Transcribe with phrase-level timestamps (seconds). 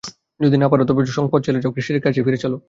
[0.39, 2.53] যদি না পার, তবে বরং সম্পদ ছেড়ে দাও, খ্রীষ্টের কাছেই ফিরে চল।